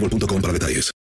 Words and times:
boostmobile.com. 0.00 0.96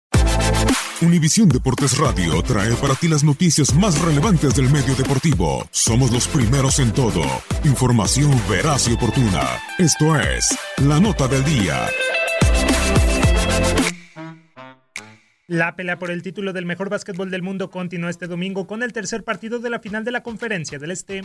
Univisión 1.01 1.49
Deportes 1.49 1.99
Radio 1.99 2.41
trae 2.43 2.75
para 2.77 2.95
ti 2.95 3.09
las 3.09 3.25
noticias 3.25 3.75
más 3.75 4.01
relevantes 4.01 4.55
del 4.55 4.71
medio 4.71 4.95
deportivo. 4.95 5.67
Somos 5.73 6.13
los 6.13 6.29
primeros 6.29 6.79
en 6.79 6.93
todo. 6.93 7.23
Información 7.65 8.31
veraz 8.49 8.89
y 8.89 8.93
oportuna. 8.93 9.43
Esto 9.79 10.17
es 10.21 10.57
La 10.79 11.01
Nota 11.01 11.27
del 11.27 11.45
Día. 11.45 11.89
La 15.49 15.75
pelea 15.75 15.99
por 15.99 16.13
el 16.13 16.23
título 16.23 16.53
del 16.53 16.67
mejor 16.67 16.89
básquetbol 16.89 17.31
del 17.31 17.43
mundo 17.43 17.69
continuó 17.69 18.09
este 18.09 18.29
domingo 18.29 18.67
con 18.69 18.83
el 18.83 18.93
tercer 18.93 19.25
partido 19.25 19.59
de 19.59 19.71
la 19.71 19.81
final 19.81 20.05
de 20.05 20.13
la 20.13 20.23
Conferencia 20.23 20.79
del 20.79 20.93
Este. 20.93 21.23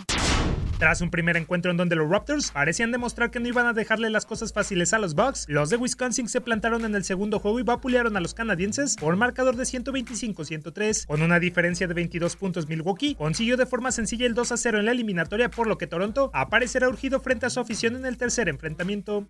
Tras 0.77 1.01
un 1.01 1.09
primer 1.09 1.38
encuentro 1.38 1.71
en 1.71 1.77
donde 1.77 1.95
los 1.95 2.07
Raptors 2.07 2.51
parecían 2.51 2.91
demostrar 2.91 3.31
que 3.31 3.39
no 3.39 3.47
iban 3.47 3.65
a 3.65 3.73
dejarle 3.73 4.11
las 4.11 4.27
cosas 4.27 4.53
fáciles 4.53 4.93
a 4.93 4.99
los 4.99 5.15
Bucks, 5.15 5.45
los 5.49 5.71
de 5.71 5.77
Wisconsin 5.77 6.29
se 6.29 6.39
plantaron 6.39 6.85
en 6.85 6.93
el 6.93 7.03
segundo 7.03 7.39
juego 7.39 7.59
y 7.59 7.63
vapulearon 7.63 8.15
a 8.15 8.19
los 8.19 8.35
canadienses 8.35 8.95
por 8.95 9.15
marcador 9.15 9.55
de 9.55 9.63
125-103. 9.63 11.07
Con 11.07 11.23
una 11.23 11.39
diferencia 11.39 11.88
de 11.88 11.95
22 11.95 12.35
puntos, 12.35 12.67
Milwaukee 12.67 13.15
consiguió 13.15 13.57
de 13.57 13.65
forma 13.65 13.91
sencilla 13.91 14.27
el 14.27 14.35
2 14.35 14.51
a 14.51 14.57
0 14.57 14.79
en 14.79 14.85
la 14.85 14.91
eliminatoria, 14.91 15.49
por 15.49 15.65
lo 15.65 15.79
que 15.79 15.88
Toronto 15.88 16.29
aparecerá 16.33 16.88
urgido 16.88 17.19
frente 17.21 17.47
a 17.47 17.49
su 17.49 17.59
afición 17.59 17.95
en 17.95 18.05
el 18.05 18.17
tercer 18.17 18.47
enfrentamiento. 18.47 19.25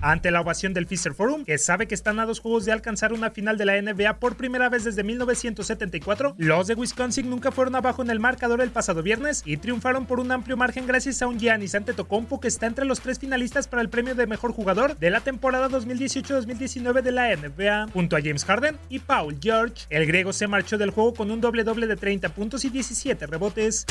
Ante 0.00 0.30
la 0.30 0.40
ovación 0.40 0.74
del 0.74 0.86
Fisher 0.86 1.14
Forum, 1.14 1.44
que 1.44 1.58
sabe 1.58 1.86
que 1.86 1.94
están 1.94 2.20
a 2.20 2.26
dos 2.26 2.40
juegos 2.40 2.64
de 2.64 2.72
alcanzar 2.72 3.12
una 3.12 3.30
final 3.30 3.56
de 3.56 3.64
la 3.64 3.80
NBA 3.80 4.18
por 4.18 4.36
primera 4.36 4.68
vez 4.68 4.84
desde 4.84 5.02
1974, 5.02 6.34
los 6.38 6.66
de 6.66 6.74
Wisconsin 6.74 7.30
nunca 7.30 7.50
fueron 7.50 7.74
abajo 7.76 8.02
en 8.02 8.10
el 8.10 8.20
marcador 8.20 8.60
el 8.60 8.70
pasado 8.70 9.02
viernes 9.02 9.42
y 9.44 9.56
triunfaron 9.56 10.06
por 10.06 10.20
un 10.20 10.30
amplio 10.32 10.56
margen 10.56 10.86
gracias 10.86 11.22
a 11.22 11.26
un 11.26 11.38
Giannis 11.38 11.74
Antetokounmpo 11.74 12.40
que 12.40 12.48
está 12.48 12.66
entre 12.66 12.84
los 12.84 13.00
tres 13.00 13.18
finalistas 13.18 13.68
para 13.68 13.82
el 13.82 13.88
premio 13.88 14.14
de 14.14 14.26
mejor 14.26 14.52
jugador 14.52 14.98
de 14.98 15.10
la 15.10 15.20
temporada 15.20 15.68
2018-2019 15.68 17.02
de 17.02 17.12
la 17.12 17.34
NBA, 17.34 17.88
junto 17.92 18.16
a 18.16 18.20
James 18.20 18.44
Harden 18.44 18.76
y 18.88 18.98
Paul 18.98 19.38
George. 19.40 19.86
El 19.90 20.06
griego 20.06 20.32
se 20.32 20.46
marchó 20.46 20.78
del 20.78 20.90
juego 20.90 21.14
con 21.14 21.30
un 21.30 21.40
doble 21.40 21.64
doble 21.64 21.86
de 21.86 21.96
30 21.96 22.28
puntos 22.30 22.64
y 22.64 22.70
17 22.70 23.26
rebotes. 23.26 23.86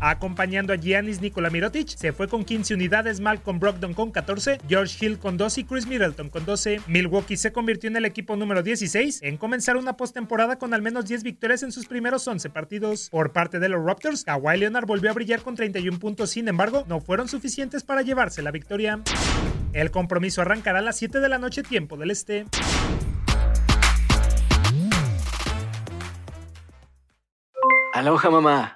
Acompañando 0.00 0.72
a 0.72 0.76
Giannis 0.76 1.20
Nikola 1.20 1.50
Mirotic, 1.50 1.88
se 1.88 2.12
fue 2.12 2.28
con 2.28 2.44
15 2.44 2.74
unidades, 2.74 3.20
Malcolm 3.20 3.58
Brogdon 3.58 3.94
con 3.94 4.10
14, 4.10 4.58
George 4.68 5.04
Hill 5.04 5.18
con 5.18 5.36
12 5.36 5.62
y 5.62 5.64
Chris 5.64 5.86
Middleton 5.86 6.28
con 6.28 6.44
12. 6.44 6.82
Milwaukee 6.86 7.36
se 7.36 7.52
convirtió 7.52 7.88
en 7.88 7.96
el 7.96 8.04
equipo 8.04 8.36
número 8.36 8.62
16 8.62 9.20
en 9.22 9.36
comenzar 9.36 9.76
una 9.76 9.96
postemporada 9.96 10.56
con 10.56 10.74
al 10.74 10.82
menos 10.82 11.06
10 11.06 11.22
victorias 11.22 11.62
en 11.62 11.72
sus 11.72 11.86
primeros 11.86 12.26
11 12.28 12.50
partidos. 12.50 13.08
Por 13.10 13.32
parte 13.32 13.58
de 13.58 13.68
los 13.68 13.84
Raptors, 13.84 14.24
Kawhi 14.24 14.58
Leonard 14.58 14.86
volvió 14.86 15.10
a 15.10 15.14
brillar 15.14 15.42
con 15.42 15.54
31 15.54 15.98
puntos, 15.98 16.30
sin 16.30 16.48
embargo, 16.48 16.84
no 16.88 17.00
fueron 17.00 17.28
suficientes 17.28 17.82
para 17.82 18.02
llevarse 18.02 18.42
la 18.42 18.50
victoria. 18.50 19.00
El 19.72 19.90
compromiso 19.90 20.42
arrancará 20.42 20.80
a 20.80 20.82
las 20.82 20.96
7 20.96 21.20
de 21.20 21.28
la 21.28 21.38
noche 21.38 21.62
tiempo 21.62 21.96
del 21.96 22.10
este. 22.10 22.46
Aloha 27.92 28.30
mamá. 28.30 28.75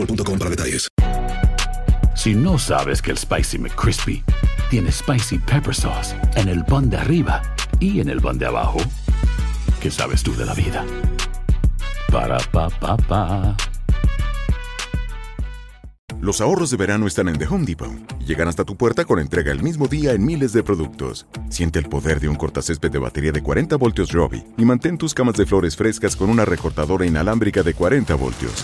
boostmobile.com 0.05 0.39
para 0.39 0.49
detalles. 0.49 0.87
Si 2.15 2.35
no 2.35 2.59
sabes 2.59 3.01
que 3.01 3.11
el 3.11 3.17
Spicy 3.17 3.57
McCrispy 3.57 4.23
tiene 4.69 4.91
Spicy 4.91 5.39
Pepper 5.39 5.73
Sauce 5.73 6.15
en 6.35 6.49
el 6.49 6.63
pan 6.65 6.89
de 6.89 6.97
arriba 6.97 7.41
y 7.79 7.99
en 7.99 8.09
el 8.09 8.21
pan 8.21 8.37
de 8.37 8.45
abajo, 8.45 8.79
¿qué 9.81 9.89
sabes 9.89 10.21
tú 10.21 10.35
de 10.35 10.45
la 10.45 10.53
vida? 10.53 10.85
Para, 12.11 12.37
pa, 12.51 12.69
pa, 12.69 12.97
pa. 12.97 13.55
Los 16.19 16.39
ahorros 16.39 16.69
de 16.69 16.77
verano 16.77 17.07
están 17.07 17.29
en 17.29 17.39
The 17.39 17.47
Home 17.47 17.65
Depot. 17.65 17.89
Llegan 18.19 18.47
hasta 18.47 18.63
tu 18.63 18.77
puerta 18.77 19.05
con 19.05 19.17
entrega 19.17 19.51
el 19.51 19.63
mismo 19.63 19.87
día 19.87 20.11
en 20.11 20.23
miles 20.23 20.53
de 20.53 20.61
productos. 20.61 21.25
Siente 21.49 21.79
el 21.79 21.89
poder 21.89 22.19
de 22.19 22.29
un 22.29 22.35
cortacésped 22.35 22.91
de 22.91 22.99
batería 22.99 23.31
de 23.31 23.41
40 23.41 23.75
voltios 23.77 24.11
Robbie 24.11 24.45
y 24.55 24.63
mantén 24.63 24.99
tus 24.99 25.15
camas 25.15 25.35
de 25.35 25.47
flores 25.47 25.75
frescas 25.75 26.15
con 26.15 26.29
una 26.29 26.45
recortadora 26.45 27.07
inalámbrica 27.07 27.63
de 27.63 27.73
40 27.73 28.13
voltios. 28.13 28.63